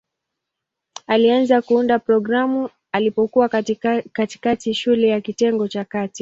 Alianza 1.07 1.61
kuunda 1.61 1.99
programu 1.99 2.69
alipokuwa 2.91 3.49
katikati 4.11 4.73
shule 4.73 5.07
ya 5.07 5.21
kitengo 5.21 5.67
cha 5.67 5.85
kati. 5.85 6.19